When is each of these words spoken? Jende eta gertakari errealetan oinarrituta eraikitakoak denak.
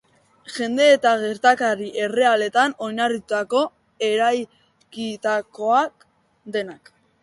Jende 0.53 0.87
eta 0.93 1.11
gertakari 1.23 1.89
errealetan 2.07 2.75
oinarrituta 2.89 3.63
eraikitakoak 4.11 6.13
denak. 6.59 6.93